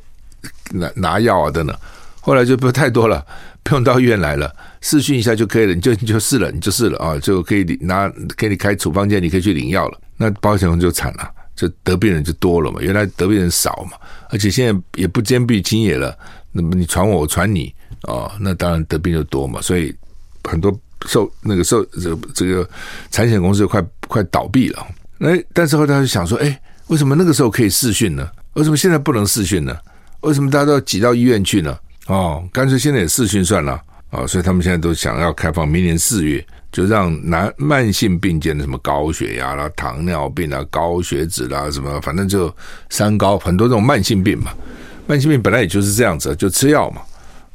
[0.70, 1.74] 拿拿药啊等等。
[2.20, 3.24] 后来就不太多了，
[3.62, 4.54] 不用到医院来了。
[4.82, 10.00] 试训一下就可以了，你就你就试了，你就试了啊，就可以拿给你开处方箋，你可以去领药了。
[10.18, 13.96] 那保险公司就惨了，就得病人就多了嘛，原来得病人少嘛，
[14.30, 16.16] 而且现在也不坚壁清野了，
[16.52, 19.94] 那么你传我，我传你啊，那当然得病就多嘛，所以
[20.44, 22.68] 很多受那个受这个这个
[23.10, 24.86] 产险公司快快倒闭了。
[25.20, 28.28] 哎，但是后来就想说，哎，为什么那个时候可以试训呢？
[28.54, 29.76] 为什么现在不能试训呢？
[30.20, 31.78] 为什么大家都要挤到医院去呢？
[32.06, 33.80] 哦，干脆现在也试训算了。
[34.10, 42.52] 啊、所以他们现在都想要开放，明年四月就让男慢性病见的什么高血压啦、糖尿病啦、高血脂啦，什么反正就
[42.90, 44.50] 三高，很多这种慢性病嘛。
[45.06, 47.00] 慢性病本来也就是这样子，就吃药嘛。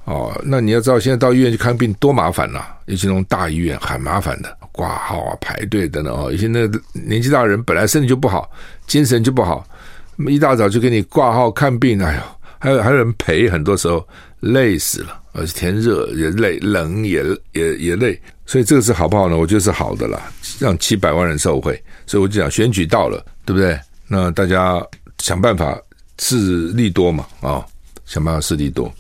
[0.06, 6.32] 哦，那你要知道，现在到医院去看病多麻烦呐、尤其那种大医院很麻烦的，挂号啊、排队等等哦。
[6.32, 6.62] 有些那
[6.94, 8.50] 年纪大的人本来身体就不好，
[8.88, 9.68] 精神就不好，
[10.16, 12.22] 那么一大早就给你挂号看病，哎呦，
[12.58, 14.08] 还有还有人陪，很多时候
[14.40, 15.20] 累死了。
[15.32, 19.38] 而且天热也累，冷也也也累，所以这个是好不好呢？
[19.38, 20.20] 我觉得是好的啦，
[20.58, 21.80] 让七百万人受惠。
[22.08, 23.80] 所以我就讲选举到了，对不对？
[24.08, 24.84] 那大家
[25.20, 25.80] 想办法
[26.18, 27.64] 势利多嘛，啊、
[28.08, 28.92] 想办法势利多。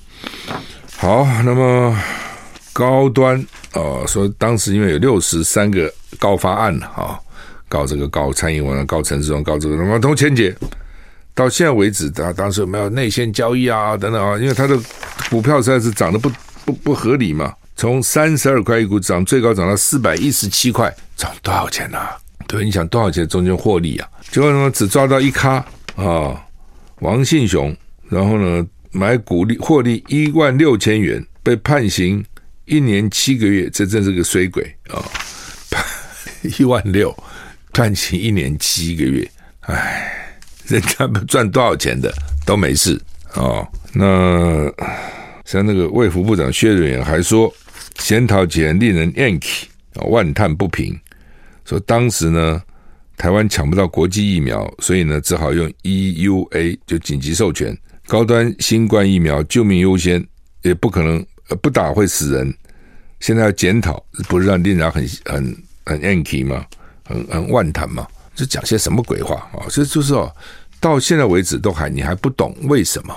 [0.98, 1.98] 好，那么
[2.72, 7.20] 高端啊、说当时因为有六十三个告发案啊、哦，
[7.68, 10.56] 告这个告蔡英文，告陈时中，告这个什么都签结。
[11.34, 13.98] 到现在为止，他当时有没有内线交易啊？
[13.98, 14.80] 等等啊，因为他的
[15.32, 16.32] 股票实在是涨得不
[16.66, 17.52] 不不合理嘛。
[17.80, 22.20] 从三十二块一股涨，最高涨到四百一十七块，涨多少钱呢、啊？
[22.46, 24.10] 对，你想多少钱中间获利啊？
[24.30, 25.66] 结果呢，只抓到一咖
[25.96, 26.46] 啊，
[27.00, 27.74] 王信雄，
[28.10, 32.22] 然后呢买股利获利一万六千元，被判刑
[32.66, 35.00] 一年七个月，这真是个衰鬼啊！
[36.60, 37.16] 一万六
[37.72, 40.16] 判刑一年七个月，唉。
[40.68, 42.14] 人家不赚多少钱的
[42.46, 43.02] 都没事
[43.36, 43.66] 哦。
[43.94, 44.70] 那
[45.46, 47.52] 像那个卫福部长薛瑞元还说，
[47.96, 50.98] 检讨前令人厌气啊，万叹不平。
[51.66, 52.62] 说当时呢，
[53.18, 60.26] 台湾抢不到国际疫苗，所以呢，只好用 EUA 就紧急授权高端新冠疫苗，救命优先，
[60.64, 61.24] 也不可能
[61.62, 62.54] 不打会死人。
[63.20, 66.66] 现在要检讨，不是让令人很很很厌气吗？
[67.04, 68.08] 很很万叹吗？
[68.34, 69.68] 这讲些什么鬼话啊？
[69.70, 70.34] 这就是哦。
[70.80, 73.14] 到现在为止都还你还不懂为什么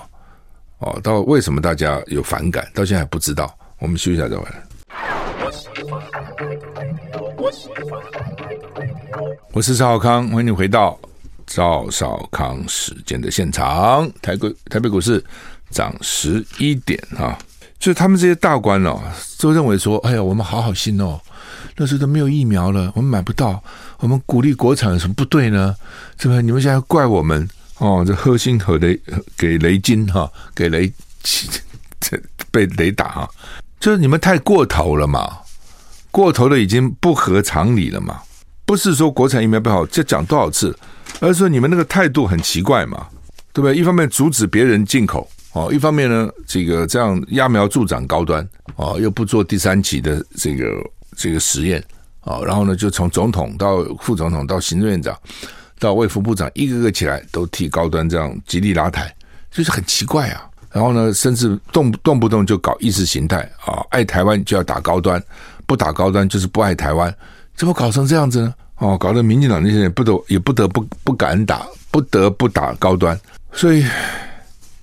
[0.78, 0.98] 哦？
[1.00, 2.68] 到为什么大家有反感？
[2.74, 3.56] 到现在还不知道。
[3.82, 4.62] 我们休息一下再回来。
[9.52, 10.96] 我是赵少康，欢迎你回到
[11.48, 14.08] 赵少康时间的现场。
[14.22, 15.22] 台股台北股市
[15.70, 17.36] 涨十一点啊！
[17.80, 19.02] 就是他们这些大官哦，
[19.40, 21.20] 都认为说：“哎呀，我们好好心哦。”
[21.76, 23.60] 那时候都没有疫苗了，我们买不到。
[23.98, 25.74] 我们鼓励国产有什么不对呢？
[26.20, 26.40] 是不是？
[26.40, 28.04] 你们现在怪我们哦？
[28.06, 28.96] 这核心和雷
[29.36, 30.92] 给雷金哈，给雷
[31.98, 32.16] 这
[32.52, 33.30] 被雷打哈，
[33.82, 35.38] 就是你们太过头了嘛，
[36.12, 38.20] 过头的已经不合常理了嘛。
[38.64, 40.74] 不是说国产疫苗不好，这讲多少次，
[41.18, 43.08] 而是说你们那个态度很奇怪嘛，
[43.52, 43.76] 对不对？
[43.76, 50.66] 一方面阻止别人进口哦，一方面呢，这个这样揠苗助长高端哦，又不做第三期的这个。
[51.14, 51.78] 这个实验
[52.20, 55.14] 啊，然后呢，就从总统到副总统到行政院长
[55.78, 59.14] 到卫福部长，一个个起来都替高端这样极力拉抬，
[59.50, 60.42] 就是很奇怪啊。
[60.72, 65.22] 然后呢，甚至动动不动就搞意识形态啊，爱台湾就要打高端，
[65.66, 67.14] 不打高端就是不爱台湾，
[67.54, 68.54] 怎么搞成这样子呢？
[68.78, 73.18] 哦，搞得民进党那些人不得也不得不不敢打，不得不打高端，
[73.52, 73.86] 所以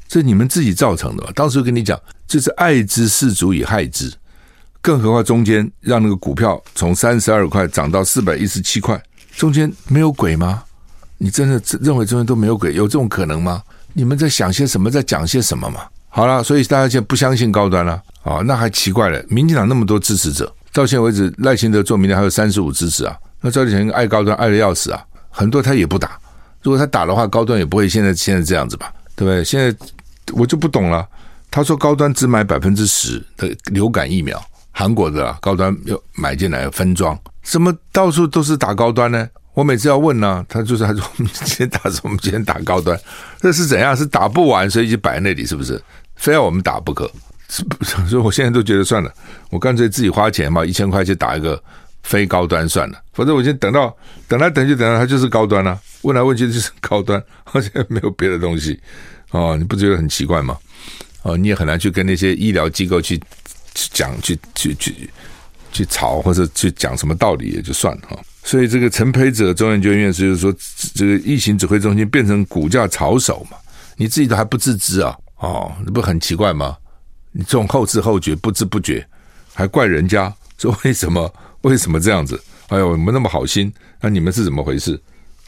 [0.07, 1.31] 这你们自己造成的吧。
[1.35, 4.13] 当时跟你讲，这是爱之是足以害之。
[4.81, 9.01] 更何况中间让那个股票从三十二块涨到四百一十七块，
[9.35, 10.63] 中间没有鬼吗？
[11.17, 12.73] 你真的认为中间都没有鬼？
[12.73, 13.61] 有这种可能吗？
[13.93, 14.89] 你们在想些什么？
[14.89, 15.81] 在讲些什么嘛？
[16.09, 18.41] 好了，所以大家现在不相信高端了啊？
[18.45, 19.23] 那还奇怪了。
[19.29, 23.15] 民进党那么多支持者，到现在为止赖清德做民调还有三十五支持啊。
[23.41, 26.19] 那赵立强爱高端爱的要死啊，很多他也不打。
[26.61, 28.91] 如果他打的话，高端也不会现在现在这样子吧？
[29.15, 29.43] 对不对？
[29.43, 29.73] 现在
[30.33, 31.07] 我就不懂了。
[31.51, 34.39] 他说高端只买百分之十的流感疫苗，
[34.71, 39.27] 韩国的高端又买进来分装，怎么到处都是打高端呢？
[39.59, 42.01] 我每次要问呢，他就是他说我们今天打什么？
[42.03, 42.97] 我们今天打高端，
[43.41, 43.93] 这是怎样？
[43.93, 45.81] 是打不完，所以就摆在那里，是不是？
[46.15, 47.11] 非要我们打不可？
[47.49, 47.65] 所
[48.11, 49.13] 以我现在都觉得算了，
[49.49, 51.61] 我干脆自己花钱嘛，一千块去打一个
[52.03, 52.97] 非高端算了。
[53.11, 53.93] 反正我先等到
[54.29, 58.79] 等来等去等到它就是高端了，啊，问来问去就是高端，而且没有别的东西
[59.31, 60.57] 哦，你不觉得很奇怪吗？
[61.23, 63.17] 哦，你也很难去跟那些医疗机构去
[63.75, 65.09] 去讲去去去
[65.71, 68.19] 去吵或者去讲什么道理也就算了哈。
[68.43, 70.53] 所以这个陈培哲中研究院士就是说，
[70.95, 73.57] 这个疫情指挥中心变成股价炒手嘛，
[73.97, 75.15] 你自己都还不自知啊？
[75.37, 76.75] 哦，那不很奇怪吗？
[77.31, 79.05] 你这种后知后觉、不知不觉，
[79.53, 81.31] 还怪人家说为什么？
[81.61, 82.41] 为什么这样子？
[82.69, 84.99] 哎呦，我们那么好心，那你们是怎么回事？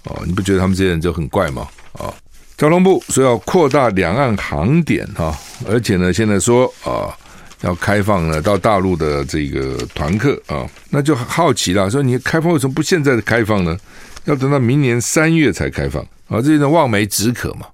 [0.03, 1.67] 哦，你不觉得他们这些人就很怪吗？
[1.93, 2.13] 啊、
[2.57, 7.15] 交通部说要扩大两岸航点哈、而且呢，现在说啊、
[7.61, 13.77] 要开放呢到大陆的这个团客啊、哦，那就好奇了，说你开放为什么不现在的开放呢？
[14.25, 16.41] 要等到明年三月才开放啊、哦？
[16.41, 17.65] 这种望梅止渴嘛。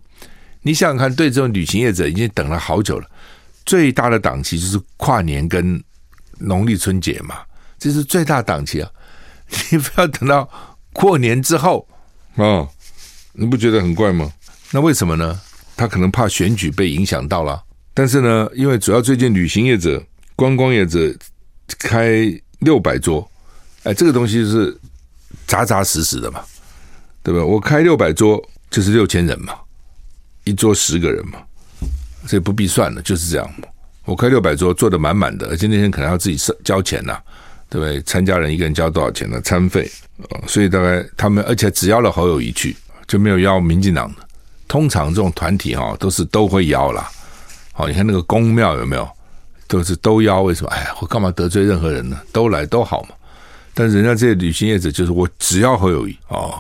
[0.62, 3.08] 你想想看，对这种旅行业者已经等了好久了，
[3.65, 5.82] 最大的档期就是跨年跟
[6.39, 7.38] 农历春节嘛，
[7.80, 8.89] 这是最大档期啊！
[9.71, 10.50] 你不要等到
[10.91, 11.88] 过年之后
[12.36, 12.69] 啊、哦，
[13.34, 14.30] 你不觉得很怪吗？
[14.71, 15.39] 那为什么呢？
[15.78, 17.63] 他可能怕选举被影响到了，
[17.97, 19.99] 但是呢，因为主要最近旅行业者、
[20.36, 21.12] 观光业者
[21.79, 23.27] 开六百桌，
[23.81, 24.77] 哎，这个东西是
[25.47, 26.41] 扎扎实实的嘛，
[27.23, 27.43] 对吧？
[27.43, 29.55] 我开六百桌就是六千人嘛。
[30.43, 31.39] 一桌十个人嘛，
[32.27, 33.49] 所以不必算了，就是这样。
[34.05, 37.19] 我开六百桌，坐得满满的，而且那天可能要自己交钱呐，
[37.67, 37.99] 对不对？
[38.03, 39.41] 参加人一个人交多少钱呢？
[39.41, 39.89] 餐费
[40.29, 44.21] 啊，所以大概他们，而且只邀了侯友一去，就没有邀民进党的。
[44.67, 47.10] 通常这种团体哈，都是都会邀啦。
[47.77, 49.07] 好，你看那个宫庙有没有？
[49.67, 50.69] 都是都邀，为什么？
[50.71, 52.19] 哎呀，我干嘛得罪任何人呢？
[52.33, 53.09] 都来都好嘛。
[53.75, 56.55] 但是人家这些旅行业者就是我只要侯友谊哦，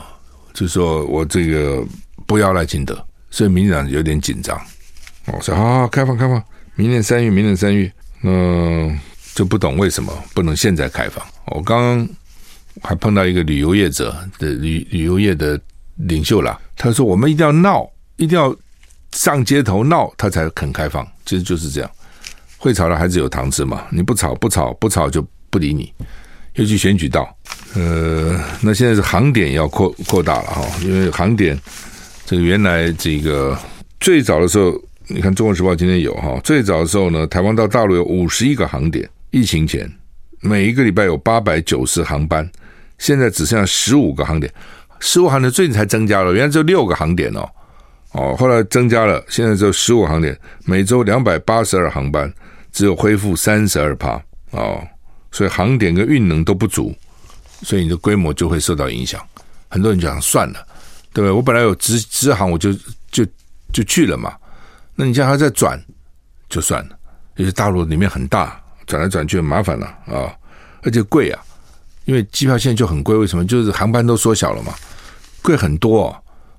[0.53, 1.83] 就说我这个
[2.27, 2.95] 不要赖清德。
[3.31, 4.55] 所以民进党有点紧张，
[5.25, 6.43] 我说好好开放开放，
[6.75, 8.95] 明年三月，明年三月，嗯，
[9.33, 11.25] 就不懂为什么不能现在开放。
[11.47, 12.07] 我刚刚
[12.83, 15.59] 还碰到一个旅游业者的旅旅游业的
[15.95, 18.55] 领袖啦，他说我们一定要闹，一定要
[19.17, 21.05] 上街头闹，他才肯开放。
[21.25, 21.89] 其实就是这样，
[22.55, 25.91] 会吵的孩子有糖吃嘛，你不吵不吵不吵就不理你，
[26.53, 27.35] 尤其选举到，
[27.73, 31.59] 呃，那现在是航点要扩扩大了哈，因为航点。
[32.27, 33.57] 这个原来这个
[33.99, 39.91] 最早的时候，你看《中国时报》今天有哈，最早的时候呢，台湾到大陆有五十一个航点，疫情前
[40.41, 42.47] 每一个礼拜有八百九十航班，
[42.99, 44.53] 现在只剩下十五个航点，
[44.99, 47.49] 十五航点最近才增加了，原来只有六个航点哦，
[48.11, 52.31] 哦，后来增加了，现在只有十五航点，每周两百八十二航班，
[52.71, 54.81] 只有恢复三十二趴哦，
[55.31, 56.95] 所以航点跟运能都不足，
[57.61, 59.21] 所以你的规模就会受到影响，
[59.69, 60.65] 很多人就想算了。
[61.13, 61.31] 对不对？
[61.31, 62.71] 我本来有直直航，我就
[63.09, 63.25] 就
[63.73, 64.35] 就去了嘛。
[64.93, 65.81] 那你叫他再转，
[66.47, 66.97] 就算了。
[67.37, 70.29] 因为大陆里面很大，转来转去很麻烦了啊，
[70.83, 71.43] 而且贵啊。
[72.05, 73.43] 因为机票现在就很贵，为什么？
[73.47, 74.75] 就是航班都缩小了嘛，
[75.41, 76.15] 贵很多。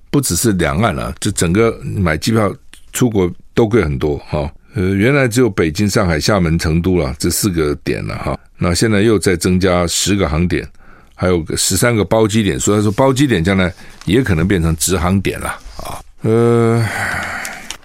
[0.09, 2.53] 不只是两岸了，就整个买机票
[2.93, 4.51] 出国都贵很多哈。
[4.75, 8.39] 呃，原来只有北京、上海、厦门、成都了这四个点了哈。
[8.57, 10.67] 那现在又再增加十个航点。
[11.21, 13.69] 还有个十三个包机点，所以说包机点将来
[14.05, 15.99] 也可能变成直航点了啊。
[16.21, 16.81] 呃，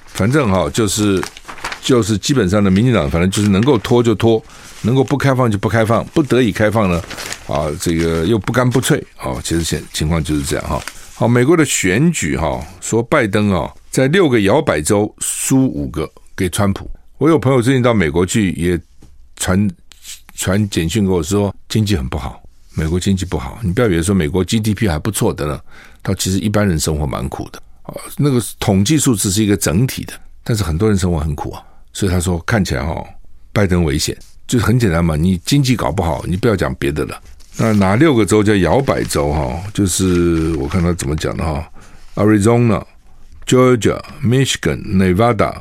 [0.06, 1.20] 反正哈，就是
[1.82, 4.40] 就是基本上的，民进党反正就是能够拖就拖，
[4.82, 7.02] 能够不开放就不开放，不得已开放呢
[7.48, 9.34] 啊，这个又不干不脆啊。
[9.42, 10.80] 其实现情况就是这样哈。
[11.16, 16.90] 好，美国的选举哈，说拜登啊，在六个摇摆州输五个给川普。
[17.18, 18.76] 我有朋友最近到美国去，也
[19.36, 19.70] 传
[20.34, 22.42] 传简讯给我说，经济很不好。
[22.74, 25.60] 美国经济不好，你不要以为说美国 GDP 还不错的呢，
[26.02, 27.94] 他其实一般人生活蛮苦的啊。
[28.16, 31.62] 那个统计数字是一个整体的，但是很多人生活很苦啊。
[31.92, 33.04] 所以他说看起来哈，
[33.52, 35.14] 拜登危险，就是很简单嘛。
[35.14, 37.22] 你经济搞不好，你不要讲别的了。
[37.56, 39.62] 那哪六个州叫摇摆州哈？
[39.72, 41.64] 就是我看他怎么讲的哈
[42.16, 42.84] ：Arizona、
[43.46, 45.54] Georgia、Michigan、Nevada、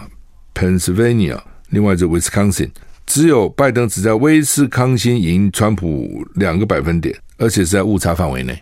[0.55, 1.39] Pennsylvania，
[1.69, 2.71] 另外就 Wisconsin。
[3.05, 8.57] 只有拜登只在威斯康星赢川普两个百分点，而且是在误差范围内。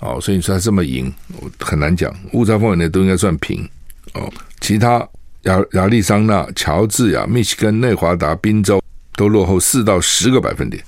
[0.00, 1.12] 哦，所以你说他这么赢，
[1.60, 2.14] 很难讲。
[2.32, 3.66] 误差范围内都应该算平。
[4.14, 5.08] 哦，其他
[5.42, 8.82] 亚亚利桑那、乔治亚、密西根、内华达、宾州
[9.14, 10.82] 都落后四到十个百分点，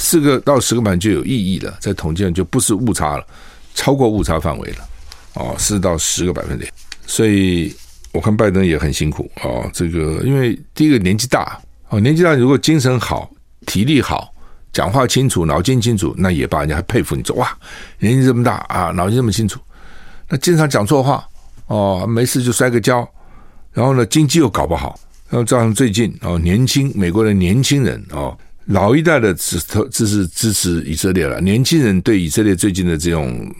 [0.00, 3.26] 四个到十个百分点就有意义了，在统计上就不是误差了，
[3.74, 4.88] 超过误差范围了，
[5.34, 6.72] 哦，四到十个百分点。
[7.06, 7.76] 所以
[8.10, 13.30] 我看拜登也很辛苦哦，这个因为第一个年纪大哦，年纪大如果精神好、
[13.66, 14.32] 体力好、
[14.72, 17.54] 讲话清楚、脑筋清楚，那也罢，人家还佩服你说哇，
[17.98, 19.60] 年纪这么大啊，脑筋这么清楚。
[20.30, 21.22] 那经常讲错话
[21.66, 23.06] 哦，没事就摔个跤，
[23.70, 24.98] 然后呢，经济又搞不好，
[25.28, 28.34] 然后造成最近哦，年轻美国的年轻人哦。
[28.70, 29.58] 老一代的支
[29.90, 33.52] 支持支持以色列了，年轻人对以色列最近的这种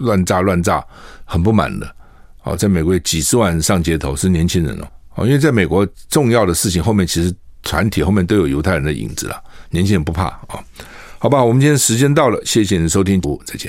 [0.00, 0.84] 乱炸乱炸
[1.24, 1.94] 很不满的。
[2.42, 9.40] 哦，在美国几十万人上街头是年轻人哦，哦，因为在美国重要的事情后面其实团体后面都有犹太人的影子了，
[9.70, 10.58] 年轻人不怕啊。
[11.18, 13.64] 好吧，我们今天时间到了，谢谢你的收听，再见。